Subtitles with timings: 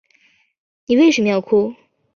[0.87, 1.75] 妳为什么要哭